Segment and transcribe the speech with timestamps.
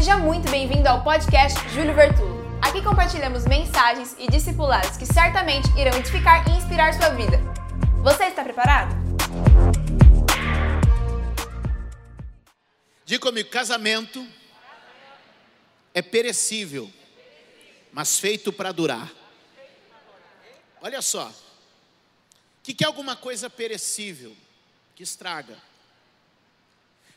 [0.00, 2.40] Seja muito bem-vindo ao podcast Júlio Vertulo.
[2.62, 7.38] Aqui compartilhamos mensagens e discipulados que certamente irão edificar e inspirar sua vida.
[8.02, 8.96] Você está preparado?
[13.04, 14.26] Diga comigo, casamento
[15.92, 16.90] é perecível,
[17.92, 19.12] mas feito para durar.
[20.80, 21.34] Olha só, o
[22.62, 24.34] que, que é alguma coisa perecível?
[24.96, 25.58] Que estraga.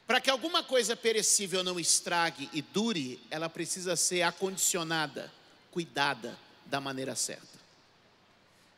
[0.06, 5.32] Para que alguma coisa perecível não estrague e dure, ela precisa ser acondicionada,
[5.71, 7.60] cuidada da maneira certa.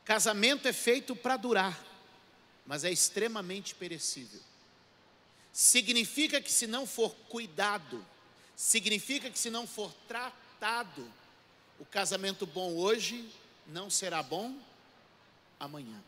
[0.03, 1.83] Casamento é feito para durar,
[2.65, 4.39] mas é extremamente perecível.
[5.51, 8.05] Significa que se não for cuidado,
[8.55, 11.11] significa que se não for tratado,
[11.79, 13.27] o casamento bom hoje
[13.67, 14.55] não será bom
[15.59, 16.01] amanhã.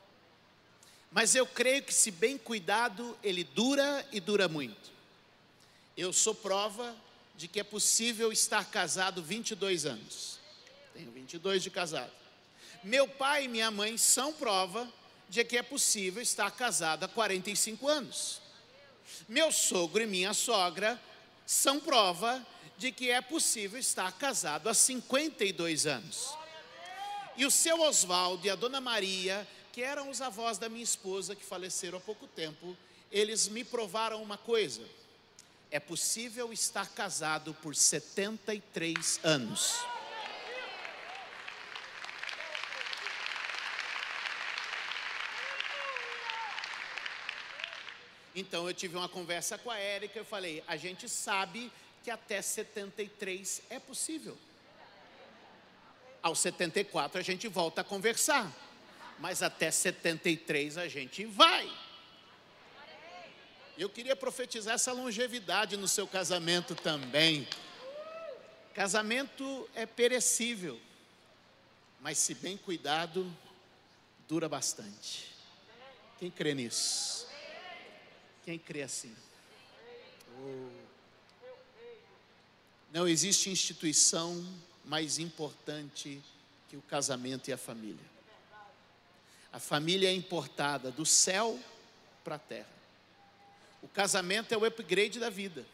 [1.11, 4.96] Mas eu creio que, se bem cuidado, ele dura e dura muito.
[5.97, 6.95] Eu sou prova
[7.35, 10.37] de que é possível estar casado 22 anos.
[10.93, 12.11] Tenho 22 de casado.
[12.83, 14.87] Meu pai e minha mãe são prova
[15.27, 18.39] de que é possível estar casado há 45 anos.
[19.27, 21.01] Meu sogro e minha sogra
[21.47, 22.45] são prova
[22.77, 26.29] de que é possível estar casado há 52 anos.
[27.35, 31.35] E o seu Oswaldo e a dona Maria, que eram os avós da minha esposa,
[31.35, 32.77] que faleceram há pouco tempo,
[33.11, 34.83] eles me provaram uma coisa
[35.69, 39.75] é possível estar casado por 73 anos.
[48.35, 51.71] Então eu tive uma conversa com a Érica, eu falei, a gente sabe
[52.03, 54.37] que até 73 é possível.
[56.21, 58.51] Aos 74 a gente volta a conversar.
[59.19, 61.67] Mas até 73 a gente vai.
[63.77, 67.47] Eu queria profetizar essa longevidade no seu casamento também.
[68.73, 70.79] Casamento é perecível,
[71.99, 73.31] mas se bem cuidado,
[74.27, 75.31] dura bastante.
[76.17, 77.27] Quem crê nisso?
[78.43, 79.15] Quem crê assim?
[80.41, 80.69] Oh.
[82.91, 84.43] Não existe instituição
[84.85, 86.19] mais importante
[86.67, 88.05] que o casamento e a família.
[89.53, 91.59] A família é importada do céu
[92.23, 92.76] para a terra.
[93.87, 95.65] O casamento é o upgrade da vida.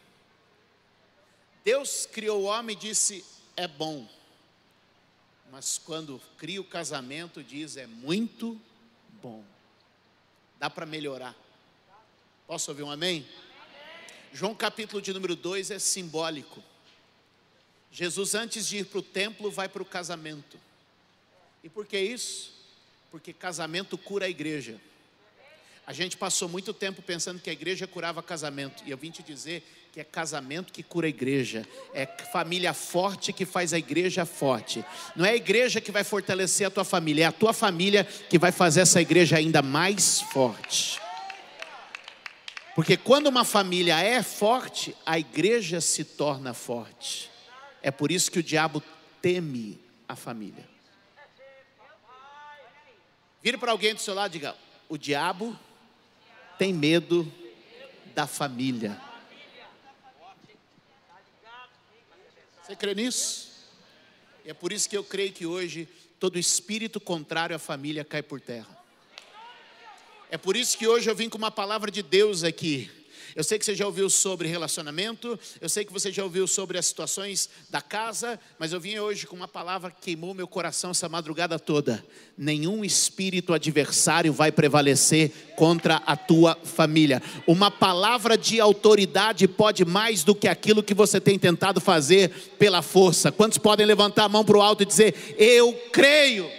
[1.64, 3.24] Deus criou o homem e disse:
[3.56, 4.08] é bom.
[5.50, 8.58] Mas quando cria o casamento, diz: é muito
[9.20, 9.44] bom.
[10.60, 11.34] Dá para melhorar.
[12.46, 13.26] Posso ouvir um amém?
[14.32, 16.62] João capítulo de número 2 é simbólico.
[17.90, 20.56] Jesus, antes de ir para o templo, vai para o casamento.
[21.64, 22.54] E por que isso?
[23.10, 24.80] Porque casamento cura a igreja.
[25.86, 29.22] A gente passou muito tempo pensando que a igreja curava casamento, e eu vim te
[29.22, 29.62] dizer
[29.92, 34.84] que é casamento que cura a igreja, é família forte que faz a igreja forte.
[35.14, 38.38] Não é a igreja que vai fortalecer a tua família, é a tua família que
[38.38, 41.00] vai fazer essa igreja ainda mais forte.
[42.74, 47.30] Porque quando uma família é forte, a igreja se torna forte.
[47.82, 48.82] É por isso que o diabo
[49.20, 49.78] teme
[50.08, 50.66] a família.
[53.42, 54.56] Vire para alguém do seu lado e diga:
[54.88, 55.56] o diabo
[56.58, 57.30] tem medo
[58.14, 59.00] da família.
[62.62, 63.52] Você crê nisso?
[64.44, 65.88] E é por isso que eu creio que hoje
[66.18, 68.78] todo espírito contrário à família cai por terra.
[70.30, 72.90] É por isso que hoje eu vim com uma palavra de Deus aqui
[73.34, 76.78] eu sei que você já ouviu sobre relacionamento, eu sei que você já ouviu sobre
[76.78, 80.90] as situações da casa, mas eu vim hoje com uma palavra que queimou meu coração
[80.90, 82.04] essa madrugada toda.
[82.36, 87.22] Nenhum espírito adversário vai prevalecer contra a tua família.
[87.46, 92.82] Uma palavra de autoridade pode mais do que aquilo que você tem tentado fazer pela
[92.82, 93.32] força.
[93.32, 96.50] Quantos podem levantar a mão para o alto e dizer: Eu creio?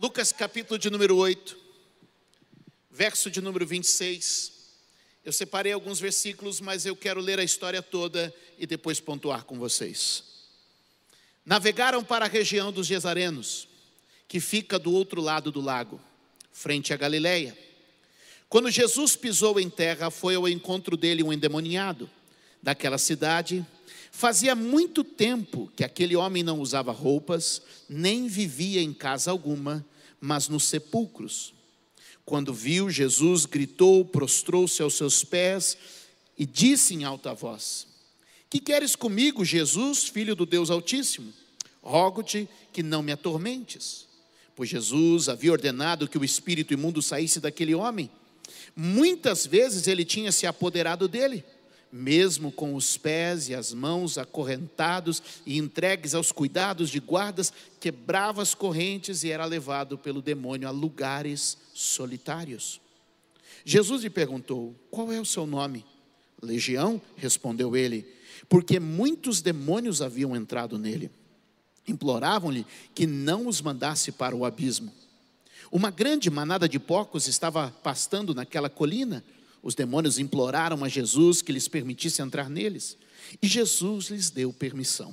[0.00, 1.65] Lucas capítulo de número 8
[2.96, 4.52] verso de número 26.
[5.22, 9.58] Eu separei alguns versículos, mas eu quero ler a história toda e depois pontuar com
[9.58, 10.24] vocês.
[11.44, 13.68] Navegaram para a região dos Gesarenos,
[14.26, 16.00] que fica do outro lado do lago,
[16.50, 17.56] frente a Galiléia.
[18.48, 22.08] Quando Jesus pisou em terra, foi ao encontro dele um endemoniado
[22.62, 23.64] daquela cidade.
[24.10, 27.60] Fazia muito tempo que aquele homem não usava roupas,
[27.90, 29.84] nem vivia em casa alguma,
[30.18, 31.55] mas nos sepulcros.
[32.26, 35.78] Quando viu Jesus, gritou, prostrou-se aos seus pés
[36.36, 37.86] e disse em alta voz:
[38.50, 41.32] Que queres comigo, Jesus, filho do Deus Altíssimo?
[41.80, 44.06] Rogo-te que não me atormentes.
[44.56, 48.10] Pois Jesus havia ordenado que o espírito imundo saísse daquele homem.
[48.74, 51.44] Muitas vezes ele tinha se apoderado dele,
[51.96, 58.42] mesmo com os pés e as mãos acorrentados e entregues aos cuidados de guardas, quebrava
[58.42, 62.80] as correntes e era levado pelo demônio a lugares solitários.
[63.64, 65.84] Jesus lhe perguntou: Qual é o seu nome?
[66.40, 68.06] Legião, respondeu ele,
[68.48, 71.10] porque muitos demônios haviam entrado nele.
[71.88, 74.92] Imploravam-lhe que não os mandasse para o abismo.
[75.70, 79.24] Uma grande manada de porcos estava pastando naquela colina.
[79.66, 82.96] Os demônios imploraram a Jesus que lhes permitisse entrar neles,
[83.42, 85.12] e Jesus lhes deu permissão.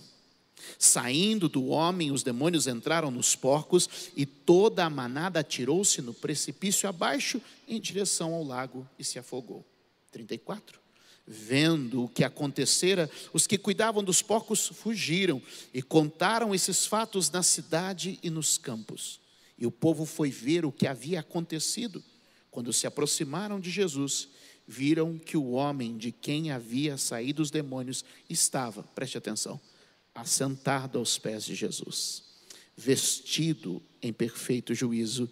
[0.78, 6.88] Saindo do homem, os demônios entraram nos porcos e toda a manada atirou-se no precipício
[6.88, 9.66] abaixo em direção ao lago e se afogou.
[10.12, 10.80] 34.
[11.26, 15.42] Vendo o que acontecera, os que cuidavam dos porcos fugiram
[15.74, 19.20] e contaram esses fatos na cidade e nos campos.
[19.58, 22.04] E o povo foi ver o que havia acontecido.
[22.52, 24.28] Quando se aproximaram de Jesus,
[24.68, 29.60] viram que o homem de quem havia saído os demônios estava, preste atenção,
[30.14, 32.24] assentado aos pés de Jesus,
[32.76, 35.30] vestido em perfeito juízo,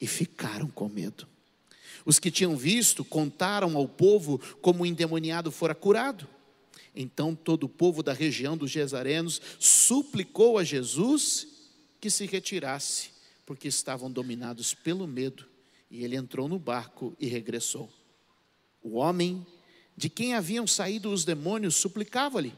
[0.00, 1.28] e ficaram com medo.
[2.04, 6.26] Os que tinham visto contaram ao povo como o endemoniado fora curado.
[6.94, 11.46] Então todo o povo da região dos Gesarenos suplicou a Jesus
[12.00, 13.10] que se retirasse,
[13.46, 15.46] porque estavam dominados pelo medo.
[15.88, 17.88] E ele entrou no barco e regressou.
[18.82, 19.46] O homem
[19.96, 22.54] de quem haviam saído os demônios suplicava-lhe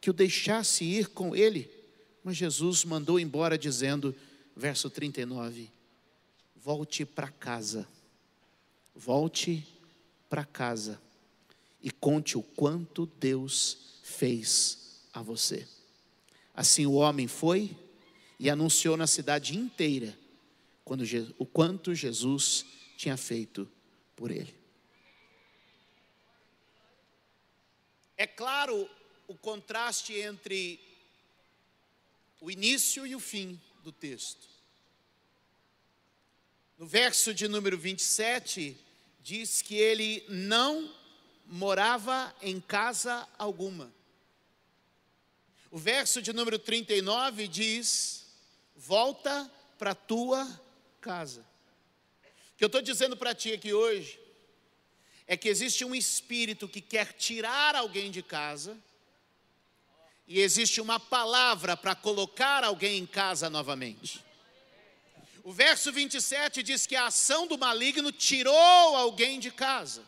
[0.00, 1.70] que o deixasse ir com ele,
[2.22, 4.14] mas Jesus mandou embora, dizendo,
[4.54, 5.70] verso 39,
[6.56, 7.86] volte para casa
[8.96, 9.62] Volte
[10.30, 10.98] para casa
[11.82, 15.68] e conte o quanto Deus fez a você.
[16.54, 17.76] Assim o homem foi
[18.40, 20.18] e anunciou na cidade inteira
[20.82, 21.04] quando,
[21.38, 22.64] o quanto Jesus
[22.96, 23.68] tinha feito
[24.16, 24.55] por ele.
[28.16, 28.88] É claro
[29.28, 30.80] o contraste entre
[32.40, 34.48] o início e o fim do texto.
[36.78, 38.76] No verso de número 27,
[39.20, 40.94] diz que ele não
[41.46, 43.92] morava em casa alguma.
[45.70, 48.26] O verso de número 39 diz:
[48.74, 50.48] Volta para tua
[51.00, 51.40] casa.
[52.54, 54.25] O que eu estou dizendo para ti aqui hoje
[55.26, 58.76] é que existe um espírito que quer tirar alguém de casa,
[60.28, 64.24] e existe uma palavra para colocar alguém em casa novamente.
[65.44, 70.02] O verso 27 diz que a ação do maligno tirou alguém de casa.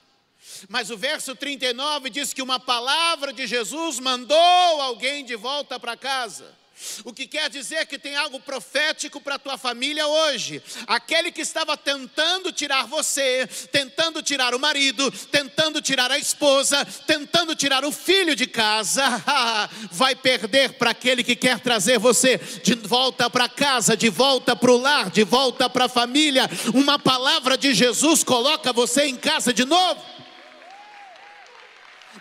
[0.69, 5.97] Mas o verso 39 diz que uma palavra de Jesus mandou alguém de volta para
[5.97, 6.58] casa.
[7.05, 10.63] O que quer dizer que tem algo profético para a tua família hoje.
[10.87, 17.55] Aquele que estava tentando tirar você, tentando tirar o marido, tentando tirar a esposa, tentando
[17.55, 19.03] tirar o filho de casa,
[19.91, 24.73] vai perder para aquele que quer trazer você de volta para casa, de volta para
[24.73, 26.49] o lar, de volta para a família.
[26.75, 30.01] Uma palavra de Jesus coloca você em casa de novo.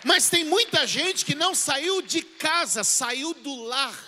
[0.04, 4.07] Mas tem muita gente que não saiu de casa, saiu do lar.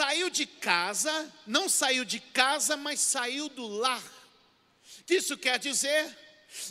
[0.00, 4.02] Saiu de casa, não saiu de casa, mas saiu do lar.
[5.06, 6.16] Isso quer dizer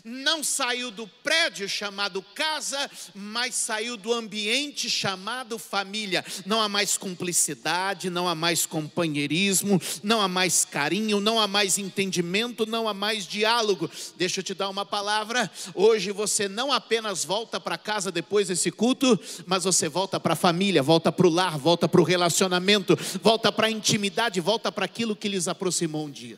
[0.04, 6.24] não saiu do prédio chamado casa, mas saiu do ambiente chamado família.
[6.46, 11.78] Não há mais cumplicidade, não há mais companheirismo, não há mais carinho, não há mais
[11.78, 13.90] entendimento, não há mais diálogo.
[14.18, 15.50] Deixa eu te dar uma palavra.
[15.74, 20.38] Hoje você não apenas volta para casa depois desse culto, mas você volta para a
[20.38, 24.86] família, volta para o lar, volta para o relacionamento, volta para a intimidade, volta para
[24.86, 26.38] aquilo que lhes aproximou um dia.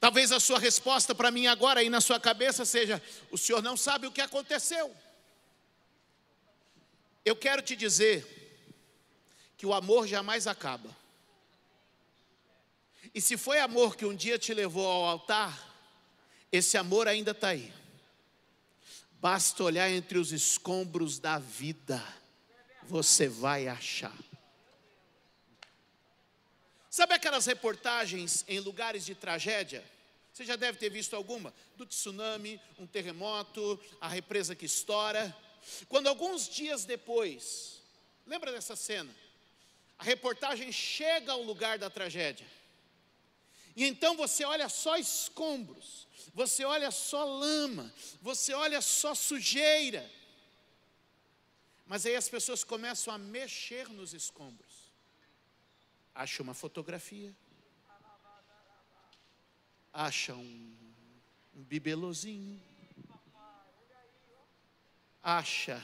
[0.00, 3.76] Talvez a sua resposta para mim agora aí na sua cabeça seja: o senhor não
[3.76, 4.94] sabe o que aconteceu.
[7.24, 8.38] Eu quero te dizer
[9.56, 10.96] que o amor jamais acaba.
[13.14, 15.68] E se foi amor que um dia te levou ao altar,
[16.52, 17.72] esse amor ainda está aí.
[19.20, 22.02] Basta olhar entre os escombros da vida,
[22.84, 24.16] você vai achar.
[26.98, 29.84] Sabe aquelas reportagens em lugares de tragédia?
[30.32, 35.32] Você já deve ter visto alguma, do tsunami, um terremoto, a represa que estoura.
[35.88, 37.80] Quando alguns dias depois,
[38.26, 39.14] lembra dessa cena?
[39.96, 42.48] A reportagem chega ao lugar da tragédia.
[43.76, 50.04] E então você olha só escombros, você olha só lama, você olha só sujeira.
[51.86, 54.67] Mas aí as pessoas começam a mexer nos escombros
[56.18, 57.32] acha uma fotografia,
[59.92, 60.76] acha um,
[61.54, 62.60] um bibelozinho,
[65.22, 65.80] acha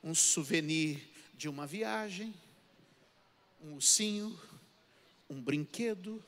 [0.00, 1.02] um souvenir
[1.34, 2.32] de uma viagem,
[3.60, 4.40] um ursinho,
[5.28, 6.24] um brinquedo.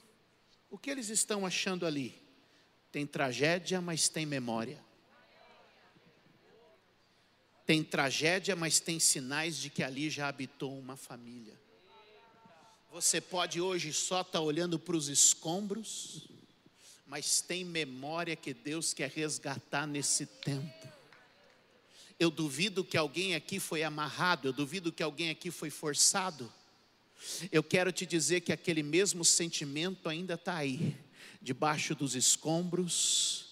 [0.68, 2.20] O que eles estão achando ali?
[2.90, 4.84] Tem tragédia, mas tem memória.
[7.64, 11.63] Tem tragédia, mas tem sinais de que ali já habitou uma família.
[12.94, 16.28] Você pode hoje só estar tá olhando para os escombros,
[17.04, 20.88] mas tem memória que Deus quer resgatar nesse tempo.
[22.20, 26.52] Eu duvido que alguém aqui foi amarrado, eu duvido que alguém aqui foi forçado.
[27.50, 30.96] Eu quero te dizer que aquele mesmo sentimento ainda está aí,
[31.42, 33.46] debaixo dos escombros,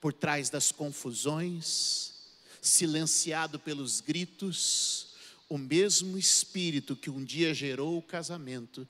[0.00, 2.14] por trás das confusões,
[2.62, 5.05] silenciado pelos gritos,
[5.48, 8.86] o mesmo espírito que um dia gerou o casamento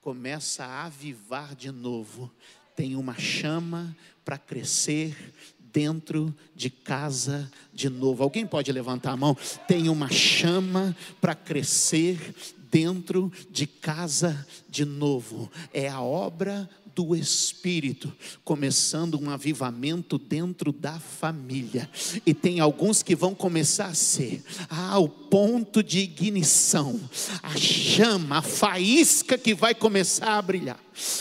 [0.00, 2.32] começa a avivar de novo.
[2.76, 5.32] Tem uma chama para crescer
[5.72, 8.22] dentro de casa de novo.
[8.22, 9.36] Alguém pode levantar a mão?
[9.66, 12.34] Tem uma chama para crescer
[12.70, 15.50] dentro de casa de novo.
[15.72, 18.10] É a obra do Espírito,
[18.42, 21.90] começando um avivamento dentro da família.
[22.24, 26.98] E tem alguns que vão começar a ser ah, o ponto de ignição,
[27.42, 30.80] a chama, a faísca que vai começar a brilhar.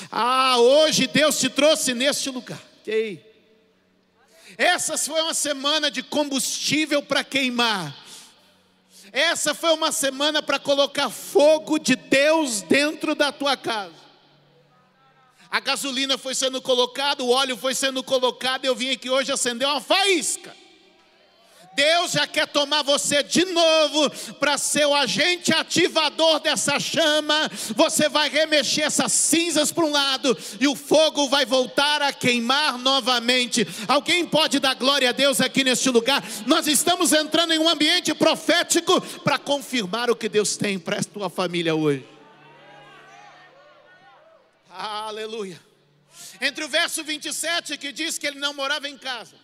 [0.10, 2.64] Ah, hoje Deus te trouxe neste lugar.
[2.82, 3.22] Okay.
[4.58, 7.94] Essa foi uma semana de combustível para queimar.
[9.12, 14.05] Essa foi uma semana para colocar fogo de Deus dentro da tua casa
[15.56, 19.66] a gasolina foi sendo colocada, o óleo foi sendo colocado, eu vim aqui hoje acender
[19.66, 20.54] uma faísca.
[21.74, 27.50] Deus já quer tomar você de novo para ser o agente ativador dessa chama.
[27.74, 32.78] Você vai remexer essas cinzas para um lado e o fogo vai voltar a queimar
[32.78, 33.66] novamente.
[33.88, 36.22] Alguém pode dar glória a Deus aqui neste lugar?
[36.46, 41.04] Nós estamos entrando em um ambiente profético para confirmar o que Deus tem para a
[41.04, 42.15] tua família hoje.
[44.78, 45.60] Aleluia.
[46.42, 49.36] Entre o verso 27, que diz que ele não morava em casa,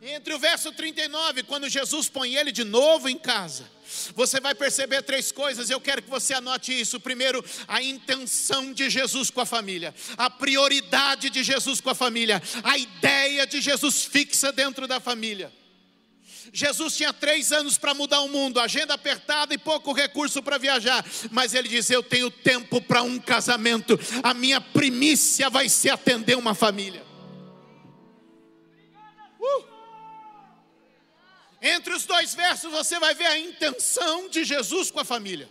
[0.00, 3.68] entre o verso 39, quando Jesus põe ele de novo em casa,
[4.14, 7.00] você vai perceber três coisas, eu quero que você anote isso.
[7.00, 12.40] Primeiro, a intenção de Jesus com a família, a prioridade de Jesus com a família,
[12.62, 15.52] a ideia de Jesus fixa dentro da família.
[16.52, 21.04] Jesus tinha três anos para mudar o mundo, agenda apertada e pouco recurso para viajar,
[21.30, 26.36] mas ele diz: Eu tenho tempo para um casamento, a minha primícia vai ser atender
[26.36, 27.04] uma família.
[29.38, 29.64] Uh!
[31.62, 35.48] Entre os dois versos você vai ver a intenção de Jesus com a família.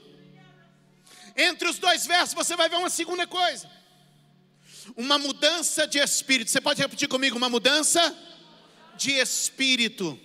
[1.37, 3.69] Entre os dois versos você vai ver uma segunda coisa.
[4.97, 6.49] Uma mudança de espírito.
[6.49, 7.37] Você pode repetir comigo?
[7.37, 8.17] Uma mudança
[8.97, 10.19] de espírito.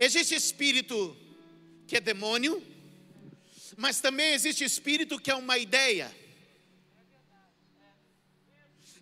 [0.00, 1.16] Existe espírito
[1.86, 2.62] que é demônio,
[3.76, 6.14] mas também existe espírito que é uma ideia.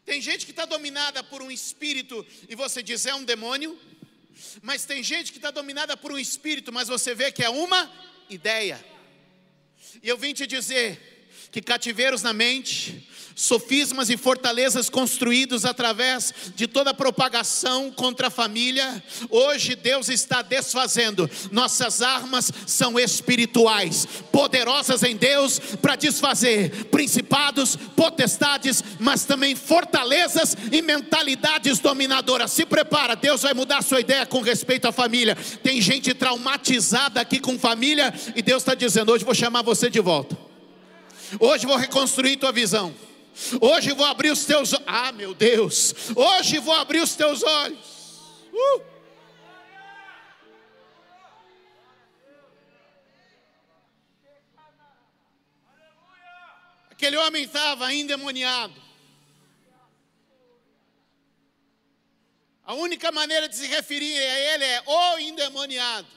[0.04, 3.78] Tem gente que está dominada por um espírito e você diz é um demônio,
[4.62, 7.90] mas tem gente que está dominada por um espírito, mas você vê que é uma
[8.30, 8.84] ideia.
[10.02, 11.15] E eu vim te dizer
[11.50, 19.02] que cativeiros na mente, sofismas e fortalezas construídos através de toda propagação contra a família,
[19.28, 21.30] hoje Deus está desfazendo.
[21.52, 30.80] Nossas armas são espirituais, poderosas em Deus para desfazer principados, potestades, mas também fortalezas e
[30.80, 32.52] mentalidades dominadoras.
[32.52, 35.36] Se prepara, Deus vai mudar sua ideia com respeito à família.
[35.62, 40.00] Tem gente traumatizada aqui com família e Deus está dizendo: hoje vou chamar você de
[40.00, 40.45] volta.
[41.40, 42.94] Hoje vou reconstruir tua visão.
[43.60, 45.94] Hoje vou abrir os teus Ah, meu Deus.
[46.14, 48.20] Hoje vou abrir os teus olhos.
[48.52, 48.82] Uh.
[56.90, 58.86] Aquele homem estava endemoniado.
[62.64, 66.08] A única maneira de se referir a ele é o endemoniado.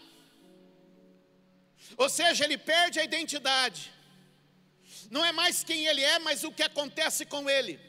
[1.98, 3.92] Ou seja, ele perde a identidade
[5.10, 7.80] não é mais quem ele é, mas o que acontece com ele.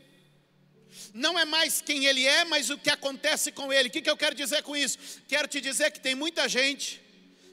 [1.13, 3.89] Não é mais quem ele é, mas o que acontece com ele.
[3.89, 4.99] O que, que eu quero dizer com isso?
[5.29, 7.01] Quero te dizer que tem muita gente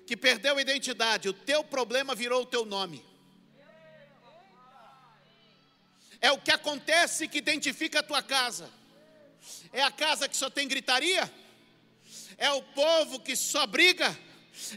[0.05, 3.05] que perdeu a identidade, o teu problema virou o teu nome.
[6.21, 8.71] É o que acontece que identifica a tua casa.
[9.73, 11.31] É a casa que só tem gritaria?
[12.37, 14.17] É o povo que só briga?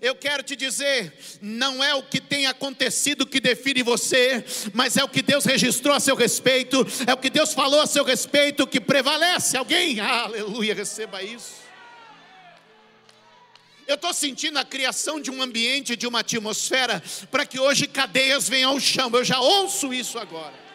[0.00, 5.04] Eu quero te dizer, não é o que tem acontecido que define você, mas é
[5.04, 8.66] o que Deus registrou a seu respeito, é o que Deus falou a seu respeito
[8.66, 9.56] que prevalece.
[9.56, 11.60] Alguém, aleluia, receba isso.
[13.86, 18.48] Eu estou sentindo a criação de um ambiente, de uma atmosfera, para que hoje cadeias
[18.48, 19.10] venham ao chão.
[19.12, 20.69] Eu já ouço isso agora.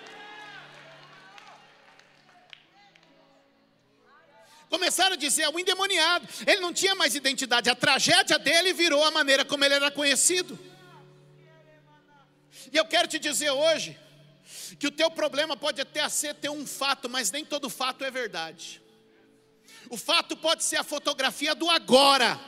[4.70, 6.28] Começaram a dizer, é um endemoniado.
[6.46, 7.70] Ele não tinha mais identidade.
[7.70, 10.58] A tragédia dele virou a maneira como ele era conhecido.
[12.72, 13.98] E eu quero te dizer hoje
[14.80, 18.12] que o teu problema pode até ser ter um fato, mas nem todo fato é
[18.12, 18.82] verdade.
[19.90, 22.40] O fato pode ser a fotografia do agora.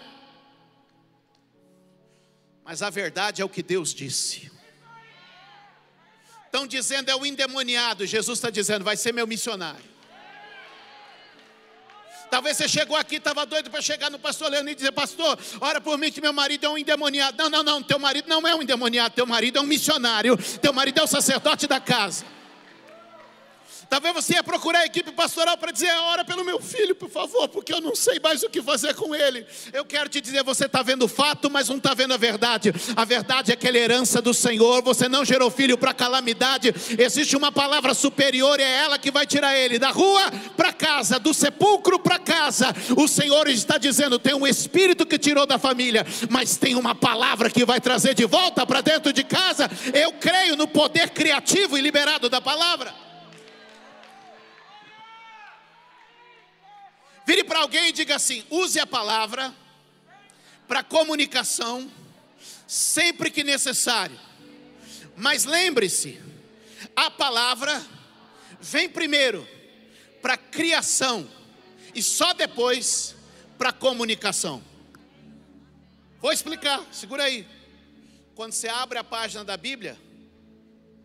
[2.64, 4.52] Mas a verdade é o que Deus disse.
[6.46, 9.97] Estão dizendo é o endemoniado, Jesus está dizendo, vai ser meu missionário.
[12.30, 15.80] Talvez você chegou aqui, estava doido para chegar no pastor Leandro e dizer, pastor, ora
[15.80, 17.38] por mim que meu marido é um endemoniado.
[17.38, 20.74] Não, não, não, teu marido não é um endemoniado, teu marido é um missionário, teu
[20.74, 22.37] marido é o sacerdote da casa.
[23.90, 27.48] Talvez você ia procurar a equipe pastoral para dizer: ora pelo meu filho, por favor,
[27.48, 29.46] porque eu não sei mais o que fazer com ele.
[29.72, 32.74] Eu quero te dizer: você está vendo o fato, mas não está vendo a verdade.
[32.96, 34.82] A verdade é aquela herança do Senhor.
[34.84, 36.74] Você não gerou filho para calamidade.
[36.98, 41.18] Existe uma palavra superior e é ela que vai tirar ele da rua para casa,
[41.18, 42.76] do sepulcro para casa.
[42.98, 47.50] O Senhor está dizendo: tem um espírito que tirou da família, mas tem uma palavra
[47.50, 49.70] que vai trazer de volta para dentro de casa.
[49.94, 53.07] Eu creio no poder criativo e liberado da palavra.
[57.28, 59.54] Vire para alguém e diga assim: use a palavra
[60.66, 61.92] para comunicação
[62.66, 64.18] sempre que necessário.
[65.18, 66.22] Mas lembre-se,
[66.96, 67.86] a palavra
[68.62, 69.46] vem primeiro
[70.22, 71.30] para criação
[71.94, 73.14] e só depois
[73.58, 74.64] para comunicação.
[76.22, 77.46] Vou explicar, segura aí.
[78.36, 80.00] Quando você abre a página da Bíblia,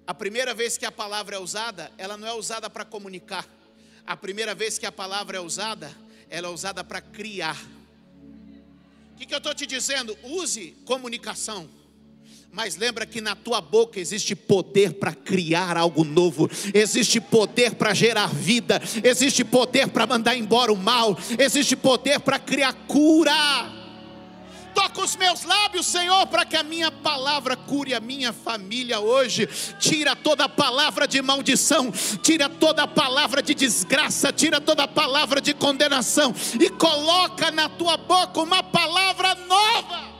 [0.06, 3.44] a primeira vez que a palavra é usada, ela não é usada para comunicar.
[4.06, 5.92] A primeira vez que a palavra é usada,
[6.32, 7.62] ela é usada para criar.
[9.12, 10.16] O que, que eu estou te dizendo?
[10.24, 11.68] Use comunicação.
[12.50, 17.94] Mas lembra que na tua boca existe poder para criar algo novo, existe poder para
[17.94, 23.32] gerar vida, existe poder para mandar embora o mal, existe poder para criar cura.
[24.82, 29.46] Toca os meus lábios, Senhor, para que a minha palavra cure a minha família hoje.
[29.78, 36.34] Tira toda palavra de maldição, tira toda palavra de desgraça, tira toda palavra de condenação
[36.60, 40.12] e coloca na tua boca uma palavra nova.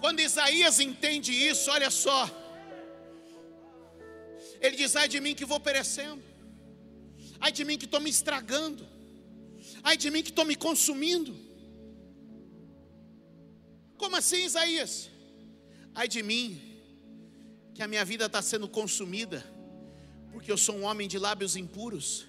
[0.00, 2.30] Quando Isaías entende isso, olha só.
[4.58, 6.22] Ele diz: Ai de mim que vou perecendo,
[7.38, 8.99] ai de mim que estou me estragando.
[9.82, 11.34] Ai de mim que estou me consumindo.
[13.96, 15.10] Como assim, Isaías?
[15.94, 16.60] Ai de mim,
[17.74, 19.44] que a minha vida está sendo consumida,
[20.32, 22.26] porque eu sou um homem de lábios impuros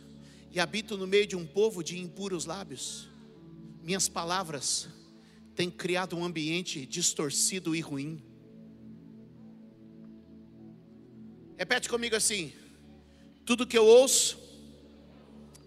[0.52, 3.08] e habito no meio de um povo de impuros lábios.
[3.82, 4.90] Minhas palavras
[5.56, 8.22] têm criado um ambiente distorcido e ruim.
[11.58, 12.52] Repete comigo assim:
[13.46, 14.38] tudo que eu ouço,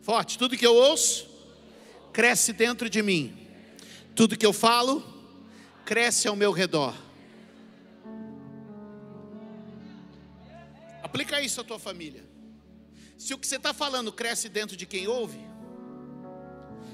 [0.03, 1.34] forte, tudo que eu ouço,
[2.15, 3.37] cresce dentro de mim.
[4.15, 5.05] Tudo que eu falo,
[5.85, 6.95] cresce ao meu redor.
[11.03, 12.25] Aplica isso à tua família.
[13.19, 15.41] Se o que você está falando cresce dentro de quem ouve,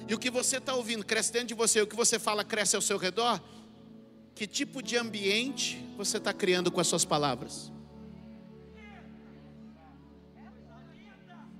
[0.09, 2.74] e o que você está ouvindo cresce dentro de você, o que você fala cresce
[2.74, 3.40] ao seu redor,
[4.35, 7.70] que tipo de ambiente você está criando com as suas palavras?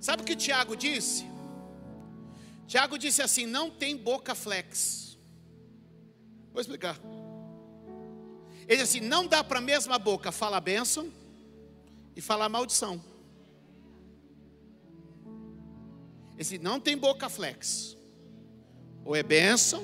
[0.01, 1.27] Sabe o que Tiago disse?
[2.71, 5.19] Tiago disse assim: não tem boca flex.
[6.53, 6.97] Vou explicar.
[8.69, 11.13] Ele disse assim: não dá para a mesma boca falar bênção
[12.15, 13.05] e falar maldição.
[16.31, 17.97] Ele disse: não tem boca flex.
[19.05, 19.83] Ou é bênção,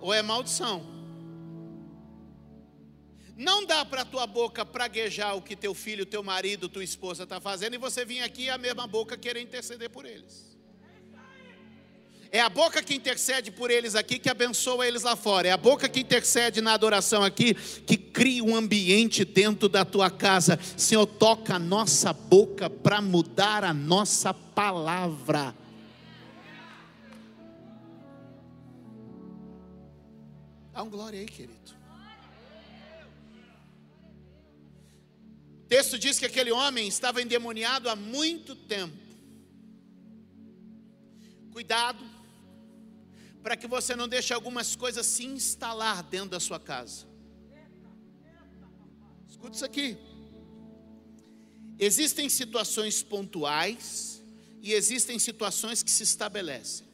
[0.00, 0.84] ou é maldição.
[3.36, 7.22] Não dá para a tua boca praguejar o que teu filho, teu marido, tua esposa
[7.22, 10.57] está fazendo e você vir aqui a mesma boca querer interceder por eles.
[12.30, 15.48] É a boca que intercede por eles aqui que abençoa eles lá fora.
[15.48, 20.10] É a boca que intercede na adoração aqui que cria um ambiente dentro da tua
[20.10, 20.58] casa.
[20.76, 25.54] Senhor, toca a nossa boca para mudar a nossa palavra.
[30.72, 31.56] Dá um glória aí, querido.
[35.64, 38.96] O texto diz que aquele homem estava endemoniado há muito tempo.
[41.52, 42.17] Cuidado
[43.48, 47.06] para que você não deixe algumas coisas se instalar dentro da sua casa.
[49.26, 49.96] Escuta isso aqui.
[51.78, 54.22] Existem situações pontuais
[54.60, 56.86] e existem situações que se estabelecem.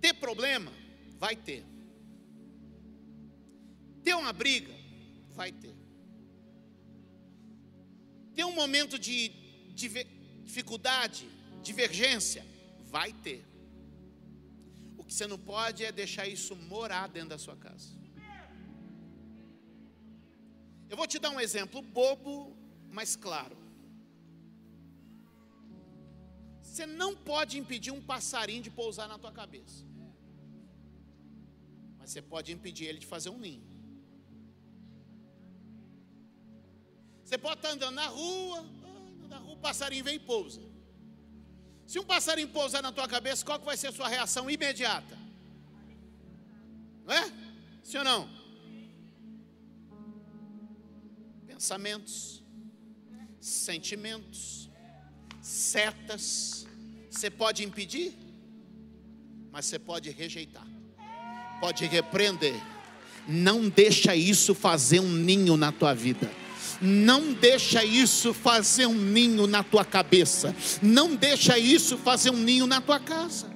[0.00, 0.72] Ter problema?
[1.16, 1.64] Vai ter.
[4.02, 4.74] Ter uma briga?
[5.36, 5.76] Vai ter.
[8.34, 9.28] Ter um momento de,
[9.72, 9.88] de
[10.42, 11.28] dificuldade,
[11.62, 12.44] divergência?
[12.90, 13.51] Vai ter.
[15.02, 17.90] O que você não pode é deixar isso morar dentro da sua casa.
[20.88, 22.56] Eu vou te dar um exemplo bobo,
[22.90, 23.56] mas claro.
[26.60, 29.84] Você não pode impedir um passarinho de pousar na tua cabeça.
[31.98, 33.66] Mas você pode impedir ele de fazer um ninho.
[37.24, 38.62] Você pode estar andando na rua,
[39.28, 40.71] na rua o passarinho vem e pousa.
[41.92, 45.14] Se um passarinho pousar na tua cabeça, qual que vai ser a sua reação imediata?
[47.04, 47.30] Não é?
[47.82, 48.30] Sim ou não?
[51.46, 52.42] Pensamentos,
[53.38, 54.70] sentimentos,
[55.42, 56.66] setas.
[57.10, 58.16] Você pode impedir,
[59.50, 60.66] mas você pode rejeitar,
[61.60, 62.58] pode repreender.
[63.28, 66.41] Não deixa isso fazer um ninho na tua vida.
[66.82, 70.54] Não deixa isso fazer um ninho na tua cabeça.
[70.82, 73.52] Não deixa isso fazer um ninho na tua casa.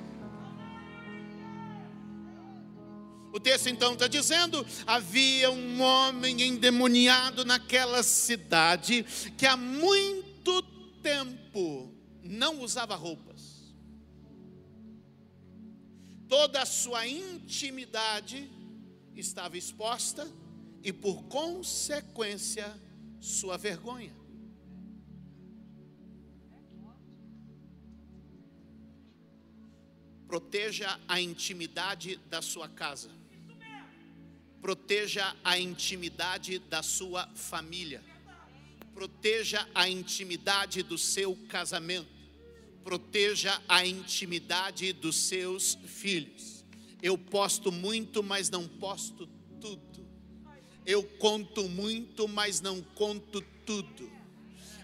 [3.32, 9.04] O texto então está dizendo: havia um homem endemoniado naquela cidade
[9.36, 10.62] que há muito
[11.02, 13.74] tempo não usava roupas.
[16.28, 18.50] Toda a sua intimidade
[19.14, 20.26] estava exposta
[20.82, 22.74] e, por consequência,
[23.20, 24.14] sua vergonha.
[30.26, 33.10] Proteja a intimidade da sua casa.
[34.60, 38.02] Proteja a intimidade da sua família.
[38.92, 42.08] Proteja a intimidade do seu casamento.
[42.82, 46.64] Proteja a intimidade dos seus filhos.
[47.00, 49.28] Eu posto muito, mas não posto
[49.60, 49.95] tudo.
[50.86, 54.15] Eu conto muito, mas não conto tudo.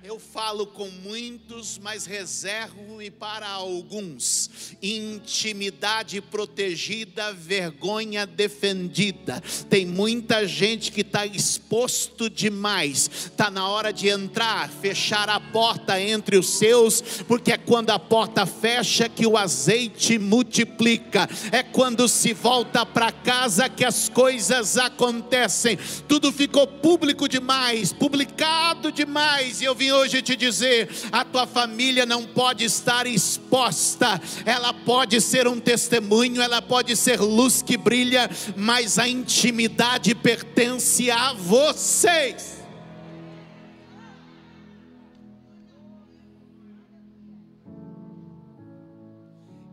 [0.05, 4.75] Eu falo com muitos, mas reservo e para alguns.
[4.83, 9.41] Intimidade protegida, vergonha defendida.
[9.71, 13.09] Tem muita gente que está exposto demais.
[13.27, 17.99] Está na hora de entrar, fechar a porta entre os seus, porque é quando a
[17.99, 21.29] porta fecha que o azeite multiplica.
[21.53, 25.79] É quando se volta para casa que as coisas acontecem.
[26.09, 29.61] Tudo ficou público demais, publicado demais.
[29.61, 35.21] E eu vim hoje te dizer: a tua família não pode estar exposta, ela pode
[35.21, 42.63] ser um testemunho, ela pode ser luz que brilha, mas a intimidade pertence a vocês.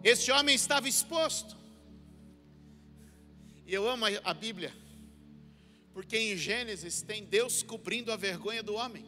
[0.04, 1.58] Este homem estava exposto.
[3.66, 4.74] E eu amo a Bíblia,
[5.94, 9.06] porque em Gênesis tem Deus cobrindo a vergonha do homem.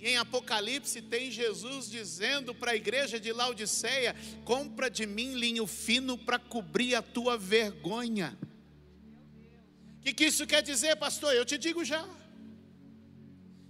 [0.00, 5.66] E em Apocalipse tem Jesus dizendo para a igreja de Laodiceia: compra de mim linho
[5.66, 8.36] fino para cobrir a tua vergonha.
[9.98, 11.34] O que, que isso quer dizer, pastor?
[11.34, 12.08] Eu te digo já.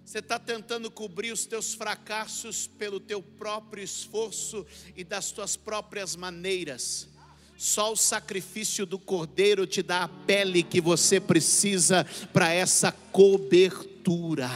[0.05, 4.65] Você está tentando cobrir os teus fracassos pelo teu próprio esforço
[4.97, 7.09] e das tuas próprias maneiras.
[7.57, 14.49] Só o sacrifício do cordeiro te dá a pele que você precisa para essa cobertura.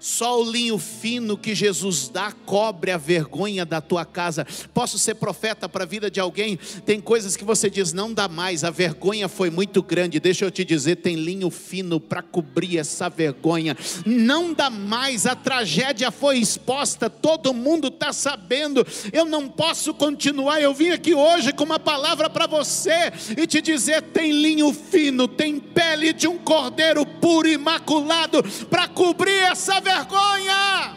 [0.00, 4.46] Só o linho fino que Jesus dá cobre a vergonha da tua casa.
[4.72, 6.58] Posso ser profeta para a vida de alguém?
[6.86, 10.18] Tem coisas que você diz, não dá mais, a vergonha foi muito grande.
[10.18, 13.76] Deixa eu te dizer, tem linho fino para cobrir essa vergonha.
[14.06, 18.86] Não dá mais, a tragédia foi exposta, todo mundo está sabendo.
[19.12, 20.62] Eu não posso continuar.
[20.62, 25.28] Eu vim aqui hoje com uma palavra para você e te dizer: tem linho fino,
[25.28, 30.94] tem pele de um cordeiro puro, imaculado, para cobrir essa vergonha vergonha.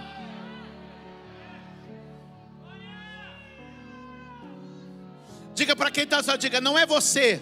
[5.55, 7.41] Diga para quem está só, diga, não é você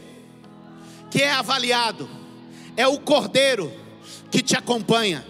[1.09, 2.09] que é avaliado,
[2.75, 3.71] é o cordeiro
[4.29, 5.25] que te acompanha.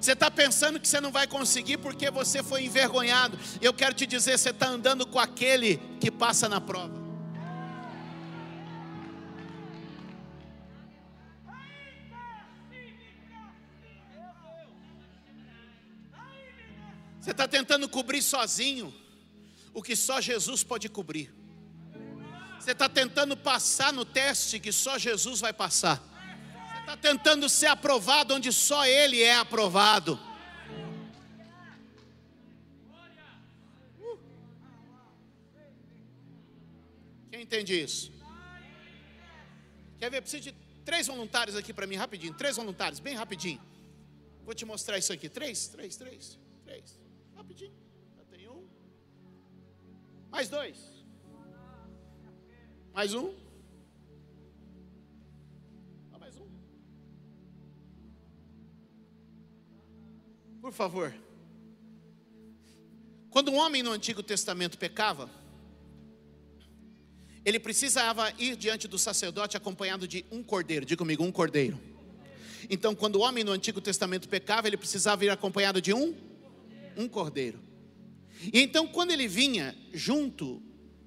[0.00, 3.36] Você está pensando que você não vai conseguir porque você foi envergonhado.
[3.60, 7.05] Eu quero te dizer, você está andando com aquele que passa na prova.
[17.26, 18.94] Você está tentando cobrir sozinho
[19.74, 21.34] o que só Jesus pode cobrir.
[22.56, 26.00] Você está tentando passar no teste que só Jesus vai passar.
[26.70, 30.20] Você está tentando ser aprovado onde só Ele é aprovado.
[37.32, 38.12] entende isso?
[39.98, 40.20] Quer ver?
[40.20, 42.34] Preciso de três voluntários aqui para mim, rapidinho.
[42.34, 43.60] Três voluntários, bem rapidinho.
[44.44, 45.28] Vou te mostrar isso aqui.
[45.28, 47.05] Três, três, três, três.
[47.46, 47.72] Rapidinho.
[48.16, 48.66] Já tem um.
[50.32, 50.76] Mais dois.
[52.92, 53.32] Mais um.
[56.18, 56.48] Mais um.
[60.60, 61.14] Por favor.
[63.30, 65.30] Quando um homem no Antigo Testamento pecava,
[67.44, 70.84] ele precisava ir diante do sacerdote acompanhado de um cordeiro.
[70.84, 71.78] Diga comigo, um cordeiro.
[72.68, 76.35] Então, quando o homem no Antigo Testamento pecava, ele precisava ir acompanhado de um
[76.96, 77.60] um cordeiro.
[78.52, 80.62] E então, quando ele vinha junto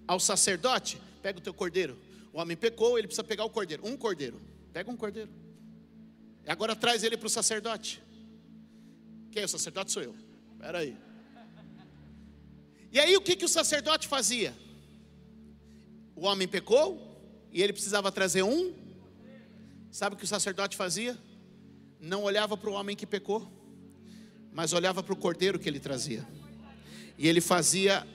[0.08, 1.98] ao sacerdote, pega o teu cordeiro.
[2.34, 4.40] O homem pecou, ele precisa pegar o cordeiro, um cordeiro.
[4.72, 5.30] Pega um cordeiro.
[6.46, 8.02] E agora traz ele para o sacerdote.
[9.32, 9.92] Quem é o sacerdote?
[9.92, 10.16] Sou eu.
[10.54, 10.98] Espera aí.
[12.92, 14.56] E aí o que, que o sacerdote fazia?
[16.16, 17.10] O homem pecou
[17.52, 18.74] e ele precisava trazer um.
[19.92, 21.18] Sabe o que o sacerdote fazia?
[22.00, 23.48] Não olhava para o homem que pecou,
[24.54, 26.28] mas olhava para o cordeiro que ele trazia.
[27.18, 28.08] E ele fazia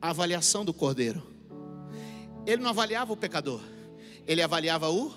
[0.00, 1.22] a avaliação do cordeiro.
[2.46, 3.60] Ele não avaliava o pecador,
[4.26, 5.14] ele avaliava o.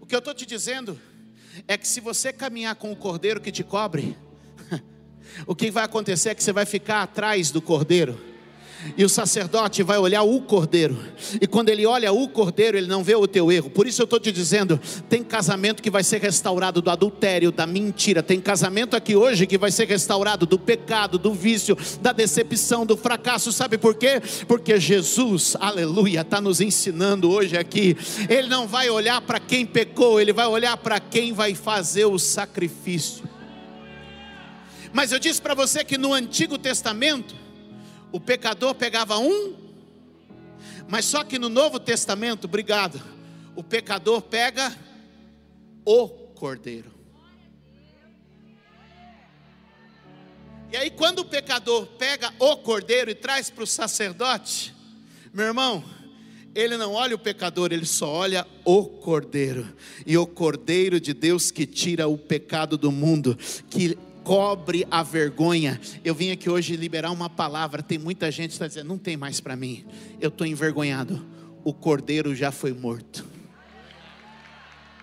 [0.00, 0.98] O que eu estou te dizendo
[1.66, 4.16] é que se você caminhar com o cordeiro que te cobre,
[5.46, 8.27] o que vai acontecer é que você vai ficar atrás do cordeiro
[8.96, 10.96] e o sacerdote vai olhar o cordeiro.
[11.40, 13.70] E quando ele olha o cordeiro, ele não vê o teu erro.
[13.70, 17.66] Por isso eu estou te dizendo: tem casamento que vai ser restaurado do adultério, da
[17.66, 18.22] mentira.
[18.22, 22.96] Tem casamento aqui hoje que vai ser restaurado do pecado, do vício, da decepção, do
[22.96, 23.52] fracasso.
[23.52, 24.20] Sabe por quê?
[24.46, 27.96] Porque Jesus, aleluia, está nos ensinando hoje aqui.
[28.28, 32.18] Ele não vai olhar para quem pecou, ele vai olhar para quem vai fazer o
[32.18, 33.28] sacrifício.
[34.92, 37.34] Mas eu disse para você que no Antigo Testamento,
[38.12, 39.56] o pecador pegava um,
[40.88, 43.00] mas só que no Novo Testamento, obrigado,
[43.54, 44.74] o pecador pega
[45.84, 46.98] o cordeiro.
[50.70, 54.74] E aí, quando o pecador pega o cordeiro e traz para o sacerdote,
[55.32, 55.82] meu irmão,
[56.54, 59.66] ele não olha o pecador, ele só olha o cordeiro.
[60.06, 63.38] E o cordeiro de Deus que tira o pecado do mundo,
[63.70, 63.96] que
[64.28, 65.80] cobre a vergonha.
[66.04, 67.82] Eu vim aqui hoje liberar uma palavra.
[67.82, 69.86] Tem muita gente que está dizendo: não tem mais para mim,
[70.20, 71.24] eu estou envergonhado.
[71.64, 73.24] O cordeiro já foi morto,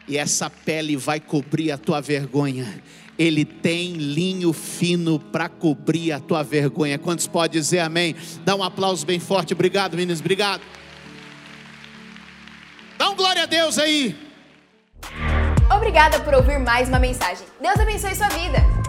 [0.07, 2.83] e essa pele vai cobrir a tua vergonha.
[3.17, 6.99] Ele tem linho fino para cobrir a tua vergonha.
[6.99, 8.15] Quantos podem dizer amém?
[8.43, 9.53] Dá um aplauso bem forte.
[9.53, 10.19] Obrigado, meninos.
[10.19, 10.61] Obrigado.
[12.97, 14.15] Dá um glória a Deus aí.
[15.75, 17.47] Obrigada por ouvir mais uma mensagem.
[17.59, 18.84] Deus abençoe sua vida.